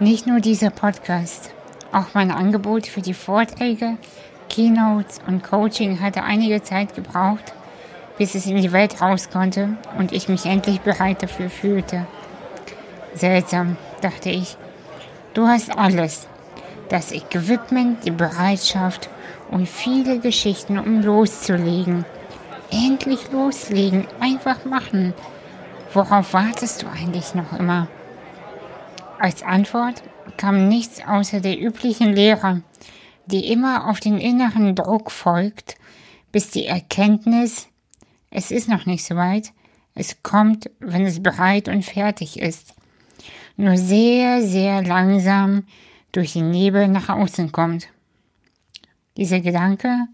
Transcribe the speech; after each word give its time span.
Nicht 0.00 0.26
nur 0.26 0.40
dieser 0.40 0.70
Podcast, 0.70 1.52
auch 1.92 2.14
mein 2.14 2.32
Angebot 2.32 2.88
für 2.88 3.00
die 3.00 3.14
Vorträge, 3.14 3.96
Keynotes 4.48 5.20
und 5.28 5.44
Coaching 5.44 6.00
hatte 6.00 6.24
einige 6.24 6.60
Zeit 6.64 6.96
gebraucht, 6.96 7.52
bis 8.18 8.34
es 8.34 8.46
in 8.46 8.60
die 8.60 8.72
Welt 8.72 9.00
raus 9.00 9.30
konnte 9.30 9.76
und 9.96 10.10
ich 10.10 10.28
mich 10.28 10.46
endlich 10.46 10.80
bereit 10.80 11.22
dafür 11.22 11.48
fühlte. 11.48 12.08
Seltsam, 13.14 13.76
dachte 14.00 14.30
ich. 14.30 14.56
Du 15.32 15.46
hast 15.46 15.78
alles. 15.78 16.26
Das 16.88 17.12
Equipment, 17.12 18.04
die 18.04 18.10
Bereitschaft 18.10 19.08
und 19.48 19.68
viele 19.68 20.18
Geschichten, 20.18 20.76
um 20.76 21.02
loszulegen. 21.02 22.04
Endlich 22.72 23.30
loslegen, 23.30 24.08
einfach 24.18 24.64
machen. 24.64 25.14
Worauf 25.92 26.34
wartest 26.34 26.82
du 26.82 26.86
eigentlich 26.88 27.36
noch 27.36 27.56
immer? 27.56 27.86
Als 29.24 29.42
Antwort 29.42 30.02
kam 30.36 30.68
nichts 30.68 31.00
außer 31.02 31.40
der 31.40 31.58
üblichen 31.58 32.12
Lehre, 32.12 32.62
die 33.24 33.50
immer 33.50 33.88
auf 33.88 33.98
den 33.98 34.18
inneren 34.18 34.74
Druck 34.74 35.10
folgt, 35.10 35.76
bis 36.30 36.50
die 36.50 36.66
Erkenntnis, 36.66 37.68
es 38.28 38.50
ist 38.50 38.68
noch 38.68 38.84
nicht 38.84 39.02
so 39.02 39.16
weit, 39.16 39.54
es 39.94 40.22
kommt, 40.22 40.70
wenn 40.78 41.06
es 41.06 41.22
bereit 41.22 41.68
und 41.68 41.86
fertig 41.86 42.38
ist, 42.38 42.74
nur 43.56 43.78
sehr, 43.78 44.42
sehr 44.42 44.82
langsam 44.82 45.64
durch 46.12 46.34
den 46.34 46.50
Nebel 46.50 46.88
nach 46.88 47.08
außen 47.08 47.50
kommt. 47.50 47.88
Dieser 49.16 49.40
Gedanke, 49.40 50.06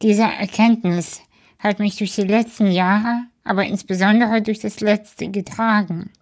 diese 0.00 0.22
Erkenntnis 0.22 1.22
hat 1.58 1.80
mich 1.80 1.96
durch 1.96 2.14
die 2.14 2.22
letzten 2.22 2.70
Jahre, 2.70 3.24
aber 3.42 3.64
insbesondere 3.64 4.42
durch 4.42 4.60
das 4.60 4.78
letzte 4.78 5.28
getragen. 5.28 6.12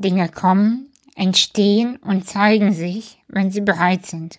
Dinge 0.00 0.28
kommen, 0.28 0.90
entstehen 1.14 1.96
und 1.96 2.26
zeigen 2.26 2.72
sich, 2.72 3.18
wenn 3.28 3.50
sie 3.50 3.60
bereit 3.60 4.06
sind. 4.06 4.38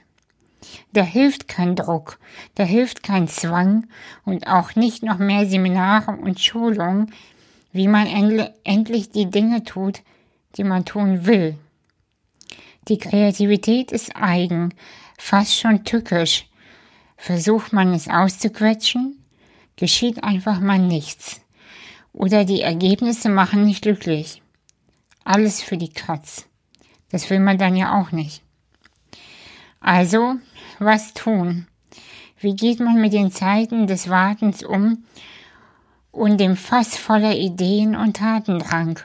Da 0.94 1.04
hilft 1.04 1.48
kein 1.48 1.76
Druck, 1.76 2.20
da 2.56 2.64
hilft 2.64 3.04
kein 3.04 3.28
Zwang 3.28 3.88
und 4.26 4.48
auch 4.48 4.76
nicht 4.76 5.04
noch 5.04 5.18
mehr 5.18 5.46
Seminare 5.46 6.12
und 6.12 6.40
Schulungen, 6.40 7.12
wie 7.72 7.88
man 7.88 8.08
endlich 8.64 9.10
die 9.10 9.30
Dinge 9.30 9.64
tut, 9.64 10.02
die 10.58 10.64
man 10.64 10.86
tun 10.86 11.26
will. 11.26 11.58
Die 12.88 12.98
Kreativität 12.98 13.92
ist 13.92 14.16
eigen, 14.16 14.74
fast 15.18 15.58
schon 15.58 15.84
tückisch. 15.84 16.48
Versucht 17.16 17.72
man 17.72 17.94
es 17.94 18.08
auszuquetschen, 18.08 19.24
geschieht 19.76 20.24
einfach 20.24 20.60
mal 20.60 20.80
nichts. 20.80 21.42
Oder 22.14 22.44
die 22.44 22.62
Ergebnisse 22.62 23.30
machen 23.30 23.64
nicht 23.64 23.84
glücklich. 23.84 24.42
Alles 25.24 25.62
für 25.62 25.78
die 25.78 25.94
Katz. 25.94 26.46
Das 27.10 27.30
will 27.30 27.40
man 27.40 27.58
dann 27.58 27.76
ja 27.76 28.00
auch 28.00 28.12
nicht. 28.12 28.42
Also, 29.80 30.36
was 30.80 31.14
tun? 31.14 31.68
Wie 32.40 32.56
geht 32.56 32.80
man 32.80 33.00
mit 33.00 33.14
den 33.14 33.32
Zeiten 33.32 33.88
des 33.88 34.10
Wartens 34.10 34.64
um 34.64 35.06
und 36.12 36.40
dem 36.40 36.56
Fass 36.56 36.98
voller 36.98 37.36
Ideen 37.36 37.96
und 37.96 38.18
Tatendrang 38.18 39.00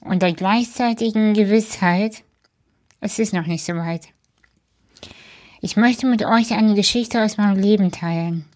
und 0.00 0.22
der 0.22 0.32
gleichzeitigen 0.32 1.34
Gewissheit, 1.34 2.24
es 3.00 3.18
ist 3.18 3.32
noch 3.32 3.46
nicht 3.46 3.64
so 3.64 3.74
weit. 3.74 4.08
Ich 5.60 5.76
möchte 5.76 6.06
mit 6.06 6.24
euch 6.24 6.52
eine 6.52 6.74
Geschichte 6.74 7.22
aus 7.22 7.36
meinem 7.36 7.56
Leben 7.56 7.92
teilen. 7.92 8.46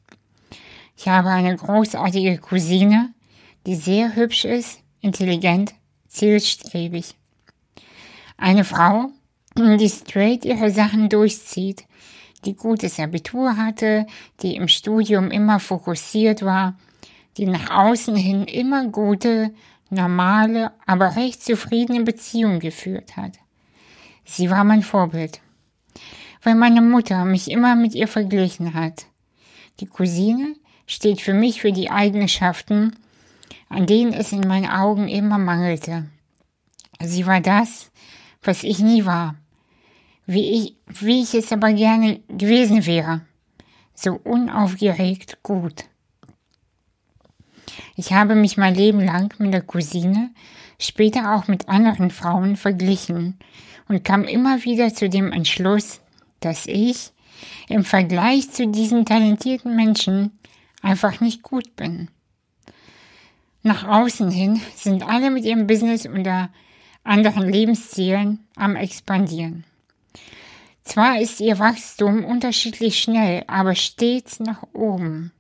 Ich 0.97 1.09
habe 1.09 1.29
eine 1.29 1.55
großartige 1.55 2.39
Cousine, 2.39 3.13
die 3.67 3.77
sehr 3.77 4.17
hübsch 4.17 4.45
ist, 4.45 4.81
intelligent, 5.01 5.75
zielstrebig. 6.09 7.15
Eine 8.37 8.65
Frau, 8.65 9.11
die 9.57 9.89
straight 9.89 10.45
ihre 10.45 10.71
Sachen 10.71 11.09
durchzieht, 11.09 11.85
die 12.45 12.55
gutes 12.55 13.01
Abitur 13.01 13.57
hatte, 13.57 14.07
die 14.43 14.57
im 14.57 14.69
Studium 14.69 15.31
immer 15.31 15.59
fokussiert 15.61 16.43
war, 16.43 16.77
die 17.37 17.47
nach 17.47 17.71
außen 17.71 18.17
hin 18.17 18.45
immer 18.45 18.89
gute, 18.89 19.53
normale, 19.91 20.73
aber 20.87 21.17
recht 21.17 21.43
zufriedene 21.43 22.03
Beziehungen 22.03 22.61
geführt 22.61 23.17
hat. 23.17 23.33
Sie 24.25 24.51
war 24.51 24.65
mein 24.65 24.83
Vorbild, 24.83 25.41
weil 26.43 26.55
meine 26.55 26.83
Mutter 26.83 27.25
mich 27.25 27.51
immer 27.51 27.77
mit 27.77 27.95
ihr 27.95 28.09
verglichen 28.09 28.75
hat. 28.75 29.07
Die 29.81 29.87
Cousine 29.87 30.57
steht 30.87 31.21
für 31.21 31.35
mich 31.35 31.61
für 31.61 31.73
die 31.73 31.91
Eigenschaften, 31.91 32.97
an 33.69 33.87
denen 33.87 34.13
es 34.13 34.33
in 34.33 34.41
meinen 34.41 34.69
Augen 34.69 35.09
immer 35.09 35.39
mangelte. 35.39 36.07
Sie 37.01 37.27
war 37.27 37.41
das, 37.41 37.91
was 38.43 38.63
ich 38.63 38.79
nie 38.79 39.05
war, 39.05 39.37
wie 40.27 40.51
ich, 40.51 40.77
wie 40.87 41.23
ich 41.23 41.35
es 41.35 41.53
aber 41.53 41.73
gerne 41.73 42.21
gewesen 42.29 42.87
wäre, 42.87 43.23
so 43.95 44.15
unaufgeregt 44.25 45.43
gut. 45.43 45.85
Ich 47.97 48.13
habe 48.13 48.35
mich 48.35 48.57
mein 48.57 48.75
Leben 48.75 49.01
lang 49.01 49.35
mit 49.39 49.53
der 49.53 49.63
Cousine, 49.63 50.31
später 50.79 51.35
auch 51.35 51.49
mit 51.49 51.69
anderen 51.69 52.11
Frauen 52.11 52.57
verglichen 52.57 53.39
und 53.89 54.05
kam 54.05 54.25
immer 54.25 54.65
wieder 54.65 54.93
zu 54.93 55.09
dem 55.09 55.33
Entschluss, 55.33 56.01
dass 56.41 56.67
ich 56.67 57.13
im 57.69 57.85
Vergleich 57.85 58.51
zu 58.51 58.69
diesen 58.69 59.05
talentierten 59.05 59.75
Menschen 59.75 60.39
einfach 60.83 61.21
nicht 61.21 61.43
gut 61.43 61.77
bin. 61.77 62.09
Nach 63.67 63.83
außen 63.83 64.31
hin 64.31 64.61
sind 64.77 65.03
alle 65.03 65.29
mit 65.29 65.45
ihrem 65.45 65.67
Business 65.67 66.07
unter 66.07 66.51
anderen 67.03 67.49
Lebenszielen 67.49 68.47
am 68.55 68.77
expandieren. 68.77 69.65
Zwar 70.85 71.21
ist 71.21 71.41
ihr 71.41 71.59
Wachstum 71.59 72.25
unterschiedlich 72.25 73.01
schnell, 73.03 73.43
aber 73.49 73.75
stets 73.75 74.39
nach 74.39 74.63
oben. 74.73 75.33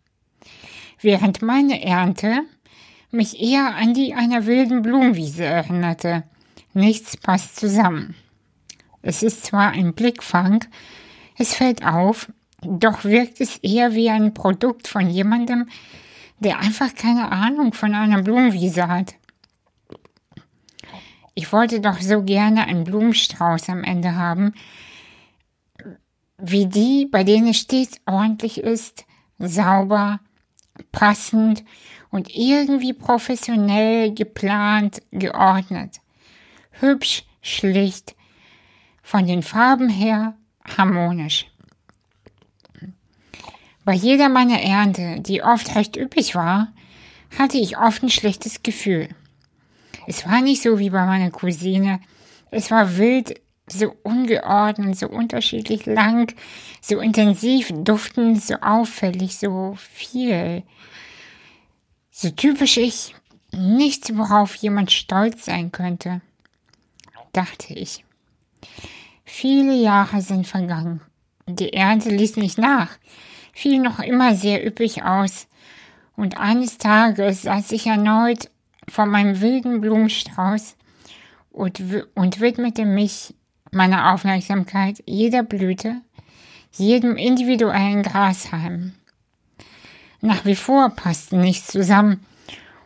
Während 1.00 1.40
meine 1.40 1.84
Ernte 1.84 2.40
mich 3.12 3.40
eher 3.40 3.76
an 3.76 3.94
die 3.94 4.12
einer 4.14 4.44
wilden 4.46 4.82
Blumenwiese 4.82 5.44
erinnerte. 5.44 6.24
Nichts 6.74 7.16
passt 7.16 7.54
zusammen. 7.54 8.16
Es 9.02 9.22
ist 9.22 9.46
zwar 9.46 9.70
ein 9.70 9.94
Blickfang, 9.94 10.64
es 11.38 11.54
fällt 11.54 11.86
auf, 11.86 12.32
doch 12.60 13.04
wirkt 13.04 13.40
es 13.40 13.58
eher 13.58 13.94
wie 13.94 14.10
ein 14.10 14.34
Produkt 14.34 14.88
von 14.88 15.08
jemandem, 15.08 15.68
der 16.38 16.58
einfach 16.58 16.94
keine 16.94 17.30
Ahnung 17.32 17.72
von 17.72 17.94
einer 17.94 18.22
Blumenwiese 18.22 18.88
hat. 18.88 19.14
Ich 21.34 21.52
wollte 21.52 21.80
doch 21.80 22.00
so 22.00 22.22
gerne 22.22 22.64
einen 22.64 22.84
Blumenstrauß 22.84 23.68
am 23.68 23.84
Ende 23.84 24.14
haben, 24.14 24.54
wie 26.38 26.66
die, 26.66 27.06
bei 27.10 27.24
denen 27.24 27.48
es 27.48 27.58
stets 27.58 28.00
ordentlich 28.06 28.58
ist, 28.58 29.04
sauber, 29.38 30.20
passend 30.92 31.64
und 32.10 32.34
irgendwie 32.34 32.92
professionell 32.92 34.14
geplant, 34.14 35.02
geordnet. 35.10 36.00
Hübsch, 36.72 37.24
schlicht, 37.42 38.14
von 39.02 39.26
den 39.26 39.42
Farben 39.42 39.88
her 39.88 40.36
harmonisch. 40.76 41.46
Bei 43.86 43.94
jeder 43.94 44.28
meiner 44.28 44.60
Ernte, 44.60 45.20
die 45.20 45.44
oft 45.44 45.76
recht 45.76 45.96
üppig 45.96 46.34
war, 46.34 46.72
hatte 47.38 47.56
ich 47.56 47.78
oft 47.78 48.02
ein 48.02 48.10
schlechtes 48.10 48.64
Gefühl. 48.64 49.08
Es 50.08 50.26
war 50.26 50.42
nicht 50.42 50.60
so 50.60 50.80
wie 50.80 50.90
bei 50.90 51.06
meiner 51.06 51.30
Cousine. 51.30 52.00
Es 52.50 52.72
war 52.72 52.96
wild, 52.96 53.40
so 53.68 53.94
ungeordnet, 54.02 54.98
so 54.98 55.08
unterschiedlich 55.08 55.86
lang, 55.86 56.34
so 56.80 56.98
intensiv 56.98 57.72
duftend, 57.72 58.42
so 58.42 58.56
auffällig, 58.56 59.36
so 59.36 59.76
viel. 59.78 60.64
So 62.10 62.30
typisch 62.30 62.78
ich, 62.78 63.14
nichts, 63.52 64.16
worauf 64.16 64.56
jemand 64.56 64.90
stolz 64.90 65.44
sein 65.44 65.70
könnte, 65.70 66.22
dachte 67.32 67.72
ich. 67.72 68.04
Viele 69.24 69.76
Jahre 69.76 70.22
sind 70.22 70.48
vergangen. 70.48 71.02
Die 71.46 71.72
Ernte 71.72 72.08
ließ 72.08 72.36
nicht 72.36 72.58
nach, 72.58 72.98
fiel 73.56 73.80
noch 73.80 74.00
immer 74.00 74.34
sehr 74.34 74.66
üppig 74.66 75.02
aus, 75.02 75.48
und 76.14 76.38
eines 76.38 76.76
Tages 76.76 77.42
saß 77.42 77.72
ich 77.72 77.86
erneut 77.86 78.50
vor 78.86 79.06
meinem 79.06 79.40
wilden 79.40 79.80
Blumenstrauß 79.80 80.76
und, 81.50 81.82
und 82.14 82.40
widmete 82.40 82.84
mich 82.84 83.34
meiner 83.70 84.12
Aufmerksamkeit 84.12 85.02
jeder 85.06 85.42
Blüte, 85.42 86.02
jedem 86.72 87.16
individuellen 87.16 88.02
Grashalm. 88.02 88.92
Nach 90.20 90.44
wie 90.44 90.54
vor 90.54 90.90
passte 90.90 91.36
nichts 91.36 91.68
zusammen, 91.68 92.26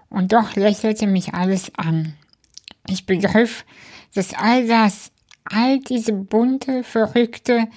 und 0.09 0.33
doch 0.33 0.55
lächelte 0.55 1.07
mich 1.07 1.35
alles 1.35 1.73
an. 1.77 2.15
Ich 2.89 3.07
begriff, 3.07 3.65
dass 4.15 4.35
all 4.35 4.67
das, 4.67 5.11
all 5.45 5.81
diese 5.81 6.13
bunte, 6.13 6.85
verrückte, 6.85 7.69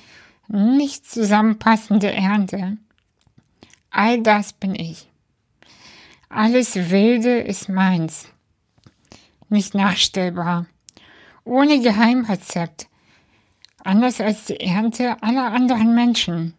nicht 0.47 1.09
zusammenpassende 1.09 2.11
Ernte, 2.11 2.77
all 3.93 4.21
das 4.21 4.51
bin 4.51 4.75
ich. 4.75 5.09
Alles 6.27 6.75
Wilde 6.89 7.39
ist 7.39 7.69
meins, 7.69 8.27
nicht 9.47 9.73
nachstellbar 9.73 10.65
ohne 11.45 11.79
Geheimrezept, 11.81 12.87
anders 13.83 14.21
als 14.21 14.45
die 14.45 14.59
Ernte 14.59 15.21
aller 15.21 15.51
anderen 15.51 15.93
Menschen. 15.95 16.53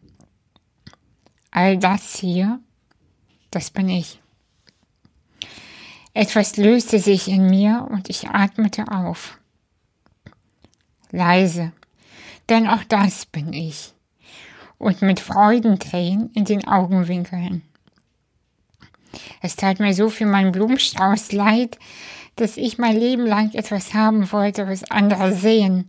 All 1.50 1.78
das 1.78 2.16
hier, 2.16 2.60
das 3.50 3.70
bin 3.70 3.88
ich. 3.88 4.20
Etwas 6.12 6.56
löste 6.56 6.98
sich 6.98 7.28
in 7.28 7.48
mir 7.48 7.88
und 7.90 8.08
ich 8.08 8.28
atmete 8.28 8.88
auf. 8.88 9.38
Leise, 11.10 11.72
denn 12.48 12.68
auch 12.68 12.84
das 12.84 13.26
bin 13.26 13.52
ich. 13.52 13.93
Und 14.84 15.00
mit 15.00 15.18
Freudentränen 15.18 16.30
in 16.34 16.44
den 16.44 16.68
Augenwinkeln. 16.68 17.62
Es 19.40 19.56
tat 19.56 19.80
mir 19.80 19.94
so 19.94 20.10
für 20.10 20.26
meinen 20.26 20.52
Blumenstrauß 20.52 21.32
leid, 21.32 21.78
dass 22.36 22.58
ich 22.58 22.76
mein 22.76 22.94
Leben 22.94 23.24
lang 23.24 23.54
etwas 23.54 23.94
haben 23.94 24.30
wollte, 24.30 24.68
was 24.68 24.90
andere 24.90 25.32
sehen, 25.32 25.88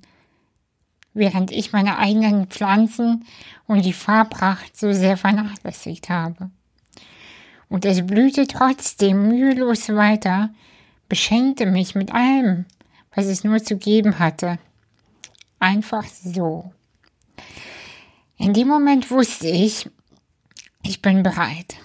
während 1.13 1.51
ich 1.51 1.73
meine 1.73 1.97
eigenen 1.97 2.47
Pflanzen 2.47 3.25
und 3.67 3.83
die 3.83 3.91
Farbracht 3.91 4.77
so 4.77 4.93
sehr 4.93 5.17
vernachlässigt 5.17 6.07
habe. 6.07 6.49
Und 7.67 7.83
es 7.83 8.07
blühte 8.07 8.47
trotzdem 8.47 9.27
mühelos 9.27 9.89
weiter, 9.89 10.51
beschenkte 11.09 11.65
mich 11.65 11.95
mit 11.95 12.13
allem, 12.13 12.63
was 13.13 13.25
es 13.25 13.43
nur 13.43 13.61
zu 13.61 13.75
geben 13.75 14.19
hatte. 14.19 14.57
Einfach 15.59 16.05
so. 16.05 16.71
In 18.37 18.53
dem 18.53 18.67
Moment 18.67 19.11
wusste 19.11 19.47
ich, 19.47 19.89
ich 20.83 21.01
bin 21.01 21.23
bereit. 21.23 21.77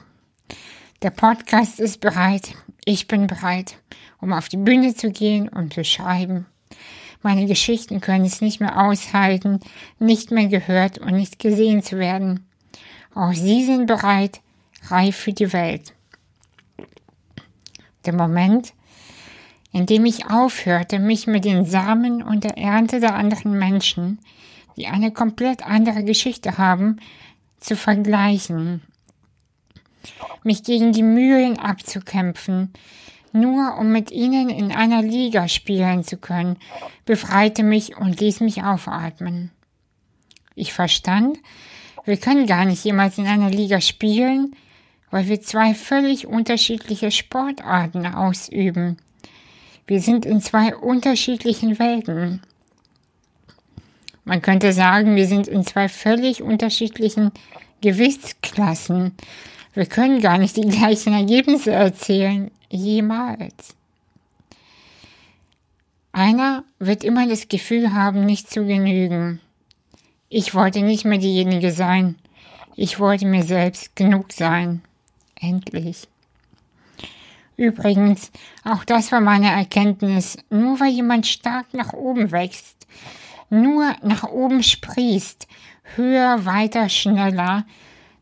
Der 1.00 1.10
Podcast 1.10 1.78
ist 1.78 2.00
bereit, 2.00 2.54
ich 2.84 3.06
bin 3.06 3.28
bereit, 3.28 3.76
um 4.20 4.32
auf 4.32 4.48
die 4.48 4.56
Bühne 4.56 4.94
zu 4.94 5.12
gehen 5.12 5.48
und 5.48 5.72
zu 5.72 5.84
schreiben. 5.84 6.46
Meine 7.22 7.46
Geschichten 7.46 8.00
können 8.00 8.24
es 8.24 8.40
nicht 8.40 8.60
mehr 8.60 8.80
aushalten, 8.80 9.60
nicht 10.00 10.32
mehr 10.32 10.48
gehört 10.48 10.98
und 10.98 11.12
nicht 11.12 11.38
gesehen 11.38 11.84
zu 11.84 11.98
werden. 11.98 12.48
Auch 13.14 13.32
sie 13.32 13.64
sind 13.64 13.86
bereit, 13.86 14.40
reif 14.88 15.16
für 15.16 15.32
die 15.32 15.52
Welt. 15.52 15.94
Der 18.06 18.14
Moment, 18.14 18.72
in 19.70 19.86
dem 19.86 20.04
ich 20.04 20.26
aufhörte, 20.28 20.98
mich 20.98 21.28
mit 21.28 21.44
den 21.44 21.64
Samen 21.64 22.24
und 22.24 22.42
der 22.42 22.58
Ernte 22.58 22.98
der 22.98 23.14
anderen 23.14 23.56
Menschen, 23.56 24.18
die 24.80 24.86
eine 24.86 25.12
komplett 25.12 25.66
andere 25.66 26.04
Geschichte 26.04 26.56
haben, 26.56 27.00
zu 27.58 27.76
vergleichen, 27.76 28.80
mich 30.42 30.64
gegen 30.64 30.92
die 30.92 31.02
Mühlen 31.02 31.58
abzukämpfen, 31.58 32.72
nur 33.32 33.76
um 33.78 33.92
mit 33.92 34.10
ihnen 34.10 34.48
in 34.48 34.72
einer 34.72 35.02
Liga 35.02 35.48
spielen 35.48 36.02
zu 36.02 36.16
können, 36.16 36.56
befreite 37.04 37.62
mich 37.62 37.98
und 37.98 38.20
ließ 38.20 38.40
mich 38.40 38.62
aufatmen. 38.64 39.50
Ich 40.54 40.72
verstand, 40.72 41.38
wir 42.06 42.16
können 42.16 42.46
gar 42.46 42.64
nicht 42.64 42.82
jemals 42.82 43.18
in 43.18 43.26
einer 43.26 43.50
Liga 43.50 43.82
spielen, 43.82 44.56
weil 45.10 45.28
wir 45.28 45.42
zwei 45.42 45.74
völlig 45.74 46.26
unterschiedliche 46.26 47.10
Sportarten 47.10 48.06
ausüben. 48.06 48.96
Wir 49.86 50.00
sind 50.00 50.24
in 50.24 50.40
zwei 50.40 50.74
unterschiedlichen 50.74 51.78
Welten. 51.78 52.40
Man 54.30 54.42
könnte 54.42 54.72
sagen, 54.72 55.16
wir 55.16 55.26
sind 55.26 55.48
in 55.48 55.64
zwei 55.64 55.88
völlig 55.88 56.40
unterschiedlichen 56.40 57.32
Gewichtsklassen. 57.80 59.16
Wir 59.74 59.86
können 59.86 60.20
gar 60.20 60.38
nicht 60.38 60.56
die 60.56 60.68
gleichen 60.68 61.14
Ergebnisse 61.14 61.72
erzielen, 61.72 62.52
jemals. 62.68 63.74
Einer 66.12 66.62
wird 66.78 67.02
immer 67.02 67.26
das 67.26 67.48
Gefühl 67.48 67.92
haben, 67.92 68.24
nicht 68.24 68.48
zu 68.48 68.64
genügen. 68.64 69.40
Ich 70.28 70.54
wollte 70.54 70.82
nicht 70.82 71.04
mehr 71.04 71.18
diejenige 71.18 71.72
sein. 71.72 72.14
Ich 72.76 73.00
wollte 73.00 73.26
mir 73.26 73.42
selbst 73.42 73.96
genug 73.96 74.30
sein. 74.30 74.80
Endlich. 75.40 76.06
Übrigens, 77.56 78.30
auch 78.62 78.84
das 78.84 79.10
war 79.10 79.20
meine 79.20 79.50
Erkenntnis. 79.50 80.38
Nur 80.50 80.78
weil 80.78 80.92
jemand 80.92 81.26
stark 81.26 81.74
nach 81.74 81.94
oben 81.94 82.30
wächst, 82.30 82.80
nur 83.50 83.94
nach 84.02 84.24
oben 84.24 84.62
sprießt, 84.62 85.46
höher, 85.96 86.44
weiter, 86.46 86.88
schneller, 86.88 87.64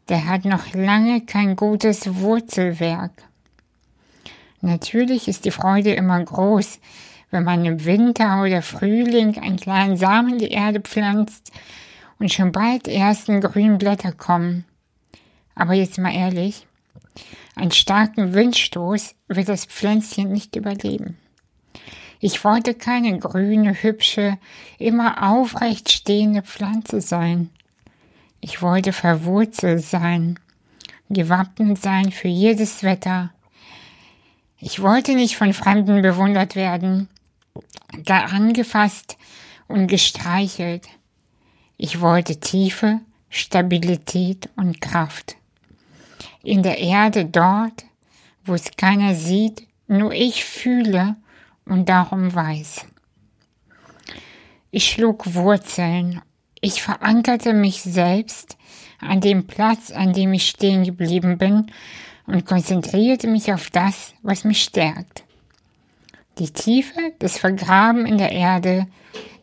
der 0.09 0.27
hat 0.27 0.45
noch 0.45 0.73
lange 0.73 1.21
kein 1.21 1.55
gutes 1.55 2.17
Wurzelwerk. 2.17 3.13
Natürlich 4.61 5.29
ist 5.29 5.45
die 5.45 5.51
Freude 5.51 5.93
immer 5.93 6.23
groß, 6.23 6.81
wenn 7.31 7.45
man 7.45 7.65
im 7.65 7.85
Winter 7.85 8.43
oder 8.43 8.63
Frühling 8.63 9.39
einen 9.39 9.59
kleinen 9.59 9.97
Samen 9.97 10.33
in 10.33 10.39
die 10.39 10.51
Erde 10.51 10.81
pflanzt 10.81 11.53
und 12.19 12.33
schon 12.33 12.53
bald 12.53 12.87
die 12.87 12.95
ersten 12.95 13.41
grünen 13.41 13.79
Blätter 13.79 14.13
kommen. 14.13 14.65
Aber 15.55 15.75
jetzt 15.75 15.99
mal 15.99 16.15
ehrlich, 16.15 16.67
einen 17.55 17.71
starken 17.71 18.35
Windstoß 18.35 19.15
wird 19.29 19.49
das 19.49 19.67
Pflänzchen 19.67 20.33
nicht 20.33 20.57
überleben. 20.57 21.19
Ich 22.21 22.45
wollte 22.45 22.75
keine 22.75 23.19
grüne, 23.19 23.75
hübsche, 23.75 24.39
immer 24.79 25.31
aufrecht 25.31 25.91
stehende 25.91 26.43
Pflanze 26.43 27.01
sein. 27.01 27.51
Ich 28.41 28.63
wollte 28.63 28.93
verwurzelt 28.93 29.85
sein, 29.85 30.39
gewappnet 31.11 31.81
sein 31.81 32.13
für 32.13 32.29
jedes 32.29 32.83
Wetter. 32.83 33.33
Ich 34.59 34.83
wollte 34.83 35.15
nicht 35.15 35.37
von 35.37 35.53
Fremden 35.53 36.03
bewundert 36.03 36.57
werden, 36.57 37.09
gar 38.05 38.33
angefasst 38.33 39.17
und 39.69 39.87
gestreichelt. 39.87 40.89
Ich 41.77 42.01
wollte 42.01 42.41
Tiefe, 42.41 43.01
Stabilität 43.31 44.49
und 44.57 44.81
Kraft 44.81 45.39
in 46.43 46.63
der 46.63 46.79
Erde 46.79 47.25
dort, 47.25 47.85
wo 48.45 48.55
es 48.55 48.71
keiner 48.77 49.15
sieht, 49.15 49.67
nur 49.87 50.13
ich 50.13 50.45
fühle 50.45 51.17
und 51.69 51.89
darum 51.89 52.35
weiß. 52.35 52.87
Ich 54.71 54.91
schlug 54.91 55.35
Wurzeln, 55.35 56.23
ich 56.61 56.83
verankerte 56.83 57.53
mich 57.53 57.83
selbst 57.83 58.57
an 59.01 59.21
dem 59.21 59.47
Platz, 59.47 59.91
an 59.91 60.13
dem 60.13 60.33
ich 60.33 60.49
stehen 60.49 60.85
geblieben 60.85 61.39
bin 61.39 61.71
und 62.27 62.45
konzentrierte 62.45 63.29
mich 63.29 63.53
auf 63.53 63.71
das, 63.71 64.15
was 64.23 64.45
mich 64.45 64.63
stärkt. 64.63 65.25
Die 66.39 66.51
Tiefe, 66.53 67.13
das 67.19 67.39
Vergraben 67.39 68.07
in 68.07 68.19
der 68.19 68.33
Erde, 68.33 68.87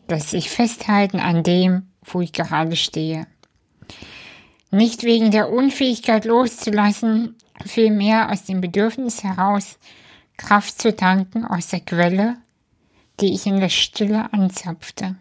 das 0.06 0.30
sich 0.30 0.50
festhalten 0.50 1.18
an 1.18 1.42
dem, 1.42 1.88
wo 2.02 2.20
ich 2.20 2.32
gerade 2.32 2.76
stehe. 2.76 3.26
Nicht 4.70 5.02
wegen 5.02 5.30
der 5.30 5.50
Unfähigkeit 5.50 6.24
loszulassen, 6.24 7.36
vielmehr 7.64 8.30
aus 8.30 8.44
dem 8.44 8.60
Bedürfnis 8.60 9.24
heraus, 9.24 9.78
Kraft 10.36 10.80
zu 10.80 10.94
tanken 10.94 11.44
aus 11.44 11.68
der 11.68 11.80
Quelle, 11.80 12.36
die 13.20 13.32
ich 13.32 13.46
in 13.46 13.60
der 13.60 13.68
Stille 13.68 14.32
anzapfte. 14.32 15.16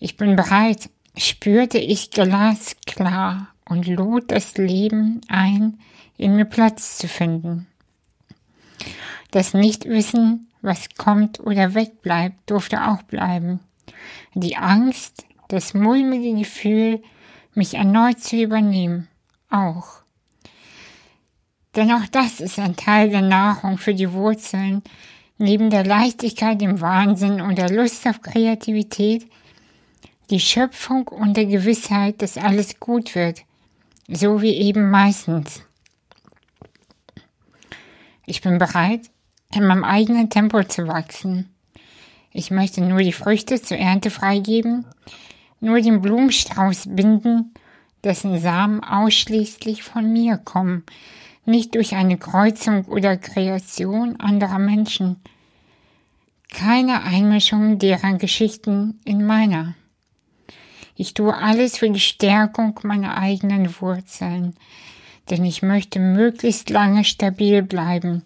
Ich 0.00 0.16
bin 0.16 0.36
bereit, 0.36 0.90
spürte 1.16 1.78
ich 1.78 2.10
glasklar 2.10 3.48
und 3.64 3.86
lud 3.86 4.30
das 4.30 4.56
Leben 4.56 5.20
ein, 5.28 5.78
in 6.16 6.36
mir 6.36 6.44
Platz 6.44 6.98
zu 6.98 7.08
finden. 7.08 7.66
Das 9.30 9.54
Nichtwissen, 9.54 10.48
was 10.62 10.88
kommt 10.96 11.40
oder 11.40 11.74
wegbleibt, 11.74 12.50
durfte 12.50 12.88
auch 12.88 13.02
bleiben. 13.02 13.60
Die 14.34 14.56
Angst, 14.56 15.26
das 15.48 15.74
mulmige 15.74 16.38
Gefühl, 16.38 17.02
mich 17.54 17.74
erneut 17.74 18.20
zu 18.20 18.36
übernehmen, 18.36 19.08
auch. 19.50 20.02
Denn 21.78 21.92
auch 21.92 22.08
das 22.10 22.40
ist 22.40 22.58
ein 22.58 22.74
Teil 22.74 23.08
der 23.08 23.22
Nahrung 23.22 23.78
für 23.78 23.94
die 23.94 24.12
Wurzeln, 24.12 24.82
neben 25.38 25.70
der 25.70 25.84
Leichtigkeit 25.84 26.60
im 26.60 26.80
Wahnsinn 26.80 27.40
und 27.40 27.56
der 27.56 27.70
Lust 27.70 28.04
auf 28.08 28.20
Kreativität, 28.20 29.30
die 30.28 30.40
Schöpfung 30.40 31.06
und 31.06 31.36
der 31.36 31.46
Gewissheit, 31.46 32.20
dass 32.20 32.36
alles 32.36 32.80
gut 32.80 33.14
wird, 33.14 33.42
so 34.08 34.42
wie 34.42 34.54
eben 34.54 34.90
meistens. 34.90 35.62
Ich 38.26 38.40
bin 38.40 38.58
bereit, 38.58 39.02
in 39.54 39.64
meinem 39.64 39.84
eigenen 39.84 40.30
Tempo 40.30 40.64
zu 40.64 40.88
wachsen. 40.88 41.48
Ich 42.32 42.50
möchte 42.50 42.80
nur 42.80 43.02
die 43.02 43.12
Früchte 43.12 43.62
zur 43.62 43.78
Ernte 43.78 44.10
freigeben, 44.10 44.84
nur 45.60 45.80
den 45.80 46.00
Blumenstrauß 46.00 46.88
binden, 46.88 47.54
dessen 48.02 48.40
Samen 48.40 48.82
ausschließlich 48.82 49.84
von 49.84 50.12
mir 50.12 50.38
kommen, 50.38 50.82
nicht 51.48 51.74
durch 51.74 51.94
eine 51.94 52.18
Kreuzung 52.18 52.84
oder 52.84 53.16
Kreation 53.16 54.16
anderer 54.20 54.58
Menschen. 54.58 55.16
Keine 56.50 57.02
Einmischung 57.02 57.78
deren 57.78 58.18
Geschichten 58.18 59.00
in 59.04 59.26
meiner. 59.26 59.74
Ich 60.94 61.14
tue 61.14 61.34
alles 61.34 61.78
für 61.78 61.90
die 61.90 62.00
Stärkung 62.00 62.78
meiner 62.82 63.16
eigenen 63.16 63.80
Wurzeln, 63.80 64.54
denn 65.30 65.44
ich 65.44 65.62
möchte 65.62 66.00
möglichst 66.00 66.70
lange 66.70 67.04
stabil 67.04 67.62
bleiben, 67.62 68.22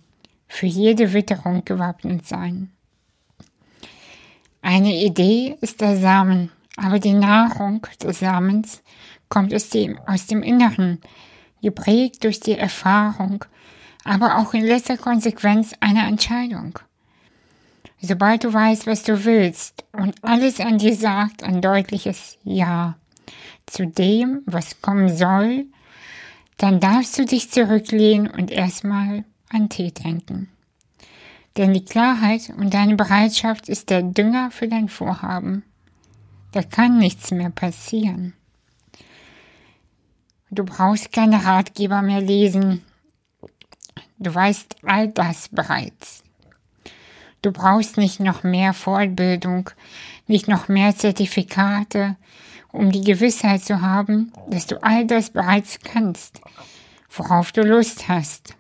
für 0.49 0.67
jede 0.67 1.13
Witterung 1.13 1.65
gewappnet 1.65 2.27
sein. 2.27 2.71
Eine 4.63 5.05
Idee 5.05 5.57
ist 5.61 5.81
der 5.81 5.97
Samen, 5.97 6.51
aber 6.77 6.99
die 6.99 7.15
Nahrung 7.15 7.85
des 8.03 8.21
Samens 8.21 8.83
kommt 9.29 9.53
aus 9.53 9.69
dem, 9.71 9.99
aus 10.07 10.27
dem 10.27 10.43
Inneren, 10.43 11.01
geprägt 11.63 12.25
durch 12.25 12.41
die 12.41 12.59
Erfahrung, 12.59 13.45
aber 14.05 14.39
auch 14.39 14.53
in 14.53 14.65
letzter 14.65 14.97
Konsequenz 14.97 15.73
eine 15.81 16.07
Entscheidung. 16.07 16.79
Sobald 18.01 18.45
du 18.45 18.53
weißt, 18.53 18.87
was 18.87 19.05
du 19.05 19.25
willst 19.25 19.85
und 19.93 20.17
alles 20.23 20.61
an 20.61 20.79
dir 20.79 20.95
sagt 20.95 21.45
ein 21.45 21.63
deutliches 21.63 22.37
Ja 22.43 22.97
zu 23.67 23.87
dem, 23.87 24.43
was 24.45 24.83
kommen 24.83 25.15
soll, 25.15 25.67
dann 26.57 26.81
darfst 26.81 27.19
du 27.19 27.25
dich 27.25 27.51
zurücklehnen 27.51 28.29
und 28.29 28.51
erstmal 28.51 29.25
an 29.49 29.69
Tee 29.69 29.93
denken. 29.93 30.49
Denn 31.57 31.75
die 31.75 31.85
Klarheit 31.85 32.53
und 32.57 32.75
deine 32.75 32.97
Bereitschaft 32.97 33.69
ist 33.69 33.91
der 33.91 34.03
Dünger 34.03 34.51
für 34.51 34.69
dein 34.69 34.89
Vorhaben. 34.89 35.65
Da 36.53 36.63
kann 36.63 36.99
nichts 36.99 37.31
mehr 37.31 37.51
passieren. 37.51 38.35
Du 40.55 40.65
brauchst 40.65 41.13
keine 41.13 41.47
Ratgeber 41.47 42.03
mehr 42.03 42.21
lesen. 42.21 42.85
Du 44.19 44.35
weißt 44.35 44.77
all 44.85 45.09
das 45.09 45.49
bereits. 45.49 46.23
Du 47.41 47.53
brauchst 47.53 47.97
nicht 47.97 48.21
noch 48.21 48.43
mehr 48.43 48.75
Fortbildung, 48.75 49.71
nicht 50.27 50.49
noch 50.49 50.69
mehr 50.69 50.95
Zertifikate, 50.95 52.17
um 52.71 52.93
die 52.93 53.01
Gewissheit 53.01 53.65
zu 53.65 53.81
haben, 53.81 54.31
dass 54.47 54.67
du 54.67 54.83
all 54.83 55.07
das 55.07 55.31
bereits 55.31 55.79
kannst, 55.81 56.43
worauf 57.09 57.53
du 57.53 57.63
Lust 57.63 58.09
hast. 58.09 58.55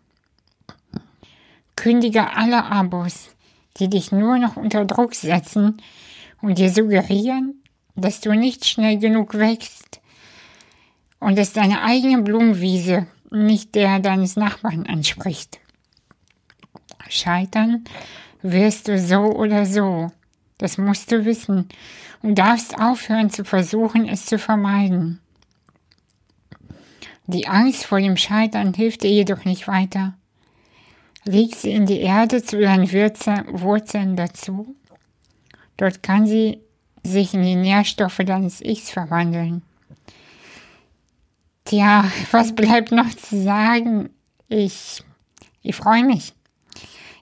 Kündige 1.76 2.34
alle 2.34 2.64
Abos, 2.64 3.28
die 3.76 3.90
dich 3.90 4.12
nur 4.12 4.38
noch 4.38 4.56
unter 4.56 4.86
Druck 4.86 5.14
setzen 5.14 5.82
und 6.40 6.56
dir 6.56 6.70
suggerieren, 6.70 7.62
dass 7.96 8.22
du 8.22 8.34
nicht 8.34 8.64
schnell 8.64 8.98
genug 8.98 9.34
wächst 9.34 10.00
und 11.22 11.38
dass 11.38 11.52
deine 11.52 11.82
eigene 11.82 12.20
Blumenwiese 12.20 13.06
nicht 13.30 13.76
der 13.76 14.00
deines 14.00 14.34
Nachbarn 14.34 14.84
entspricht. 14.86 15.60
Scheitern 17.08 17.84
wirst 18.42 18.88
du 18.88 18.98
so 18.98 19.20
oder 19.20 19.64
so. 19.64 20.10
Das 20.58 20.78
musst 20.78 21.12
du 21.12 21.24
wissen 21.24 21.68
und 22.22 22.38
darfst 22.38 22.78
aufhören 22.78 23.30
zu 23.30 23.44
versuchen, 23.44 24.08
es 24.08 24.26
zu 24.26 24.38
vermeiden. 24.38 25.20
Die 27.26 27.46
Angst 27.46 27.86
vor 27.86 28.00
dem 28.00 28.16
Scheitern 28.16 28.74
hilft 28.74 29.04
dir 29.04 29.10
jedoch 29.10 29.44
nicht 29.44 29.68
weiter. 29.68 30.14
Leg 31.24 31.54
sie 31.54 31.70
in 31.70 31.86
die 31.86 32.00
Erde 32.00 32.42
zu 32.42 32.60
deinen 32.60 32.90
Wurzeln 32.90 34.16
dazu. 34.16 34.74
Dort 35.76 36.02
kann 36.02 36.26
sie 36.26 36.58
sich 37.04 37.32
in 37.32 37.44
die 37.44 37.54
Nährstoffe 37.54 38.20
deines 38.26 38.60
Ichs 38.60 38.90
verwandeln. 38.90 39.62
Tja, 41.64 42.10
was 42.32 42.54
bleibt 42.54 42.92
noch 42.92 43.14
zu 43.14 43.42
sagen? 43.42 44.10
Ich, 44.48 45.02
ich 45.62 45.76
freue 45.76 46.04
mich. 46.04 46.34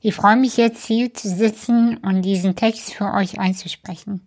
Ich 0.00 0.14
freue 0.14 0.36
mich 0.36 0.56
jetzt 0.56 0.86
hier 0.86 1.12
zu 1.12 1.28
sitzen 1.28 1.98
und 1.98 2.22
diesen 2.22 2.56
Text 2.56 2.94
für 2.94 3.12
euch 3.12 3.38
einzusprechen. 3.38 4.26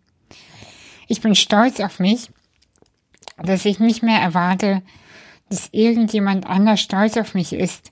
Ich 1.08 1.22
bin 1.22 1.34
stolz 1.34 1.80
auf 1.80 2.00
mich, 2.00 2.30
dass 3.38 3.66
ich 3.66 3.80
nicht 3.80 4.04
mehr 4.04 4.20
erwarte, 4.20 4.84
dass 5.50 5.70
irgendjemand 5.72 6.46
anders 6.46 6.80
stolz 6.80 7.18
auf 7.18 7.34
mich 7.34 7.54
ist 7.54 7.92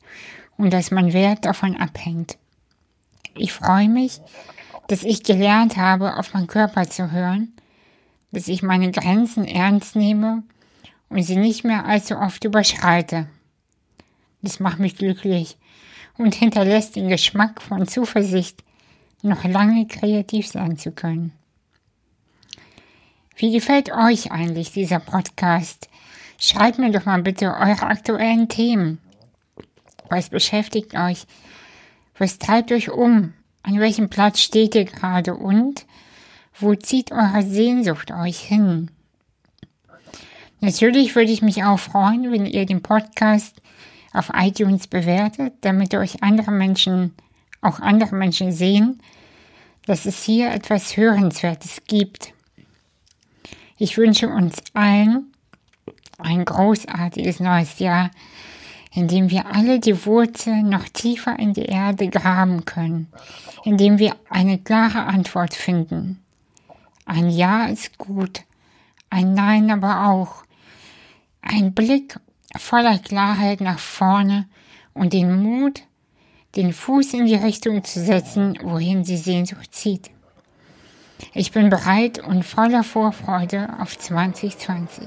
und 0.58 0.72
dass 0.72 0.92
mein 0.92 1.14
Wert 1.14 1.46
davon 1.46 1.76
abhängt. 1.76 2.38
Ich 3.36 3.52
freue 3.52 3.90
mich, 3.90 4.22
dass 4.88 5.04
ich 5.04 5.24
gelernt 5.24 5.78
habe, 5.78 6.18
auf 6.18 6.34
meinen 6.34 6.48
Körper 6.48 6.88
zu 6.88 7.12
hören, 7.12 7.54
dass 8.32 8.48
ich 8.48 8.62
meine 8.62 8.92
Grenzen 8.92 9.46
ernst 9.46 9.96
nehme 9.96 10.44
und 11.12 11.24
sie 11.24 11.36
nicht 11.36 11.64
mehr 11.64 11.86
allzu 11.86 12.18
oft 12.18 12.44
überschreite. 12.44 13.28
Das 14.42 14.60
macht 14.60 14.80
mich 14.80 14.96
glücklich 14.96 15.58
und 16.18 16.34
hinterlässt 16.34 16.96
den 16.96 17.10
Geschmack 17.10 17.62
von 17.62 17.88
Zuversicht, 17.88 18.64
noch 19.22 19.44
lange 19.44 19.86
kreativ 19.86 20.48
sein 20.48 20.78
zu 20.78 20.92
können. 20.92 21.34
Wie 23.36 23.52
gefällt 23.52 23.92
euch 23.92 24.32
eigentlich 24.32 24.72
dieser 24.72 25.00
Podcast? 25.00 25.90
Schreibt 26.40 26.80
mir 26.80 26.92
doch 26.92 27.06
mal 27.06 27.22
bitte 27.22 27.48
eure 27.48 27.84
aktuellen 27.84 28.50
Themen. 28.50 29.00
Was 30.10 30.30
beschäftigt 30.30 30.96
euch? 30.96 31.28
Was 32.18 32.40
treibt 32.40 32.72
euch 32.72 32.90
um? 32.90 33.34
An 33.64 33.80
welchem 33.80 34.10
Platz 34.10 34.40
steht 34.42 34.76
ihr 34.76 34.86
gerade 34.86 35.36
und 35.36 35.86
wo 36.60 36.74
zieht 36.74 37.12
eure 37.12 37.44
Sehnsucht 37.44 38.12
euch 38.12 38.40
hin? 38.40 38.90
Natürlich 40.62 41.16
würde 41.16 41.32
ich 41.32 41.42
mich 41.42 41.64
auch 41.64 41.80
freuen, 41.80 42.32
wenn 42.32 42.46
ihr 42.46 42.68
den 42.68 42.84
Podcast 42.84 43.62
auf 44.14 44.32
iTunes 44.34 44.88
bewertet, 44.88 45.54
damit 45.62 45.96
euch 45.96 46.22
andere 46.22 46.52
Menschen, 46.52 47.16
auch 47.62 47.80
andere 47.80 48.16
Menschen 48.16 48.52
sehen, 48.52 49.02
dass 49.88 50.06
es 50.06 50.24
hier 50.24 50.52
etwas 50.52 50.96
Hörenswertes 50.98 51.82
gibt. 51.88 52.34
Ich 53.78 53.98
wünsche 53.98 54.30
uns 54.30 54.62
allen 54.74 55.34
ein 56.20 56.46
großartiges 56.46 57.40
neues 57.40 57.80
Jahr, 57.80 58.12
in 58.94 59.08
dem 59.08 59.32
wir 59.32 59.48
alle 59.56 59.80
die 59.80 60.06
Wurzeln 60.06 60.70
noch 60.70 60.88
tiefer 60.90 61.40
in 61.40 61.54
die 61.54 61.66
Erde 61.66 62.08
graben 62.10 62.66
können, 62.66 63.08
in 63.64 63.78
dem 63.78 63.98
wir 63.98 64.16
eine 64.30 64.60
klare 64.60 65.06
Antwort 65.06 65.56
finden. 65.56 66.20
Ein 67.06 67.32
Ja 67.32 67.66
ist 67.66 67.98
gut, 67.98 68.42
ein 69.10 69.34
Nein 69.34 69.72
aber 69.72 70.08
auch. 70.08 70.44
Ein 71.42 71.74
Blick 71.74 72.18
voller 72.58 72.98
Klarheit 73.00 73.62
nach 73.62 73.80
vorne 73.80 74.48
und 74.94 75.14
den 75.14 75.42
Mut, 75.42 75.82
den 76.56 76.74
Fuß 76.74 77.14
in 77.14 77.26
die 77.26 77.36
Richtung 77.36 77.84
zu 77.84 78.00
setzen, 78.00 78.58
wohin 78.62 79.04
die 79.04 79.18
Sehnsucht 79.18 79.74
zieht. 79.74 80.12
Ich 81.34 81.52
bin 81.52 81.70
bereit 81.70 82.20
und 82.20 82.44
voller 82.44 82.84
Vorfreude 82.84 83.70
auf 83.80 83.98
2020. 83.98 85.06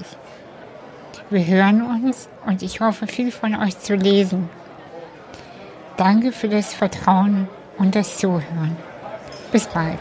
Wir 1.31 1.47
hören 1.47 1.83
uns 1.83 2.29
und 2.47 2.63
ich 2.63 2.81
hoffe 2.81 3.07
viel 3.07 3.31
von 3.31 3.55
euch 3.57 3.79
zu 3.79 3.95
lesen. 3.95 4.49
Danke 5.97 6.33
für 6.33 6.49
das 6.49 6.75
Vertrauen 6.75 7.49
und 7.79 7.95
das 7.95 8.19
Zuhören. 8.19 8.77
Bis 9.53 9.67
bald. 9.67 10.01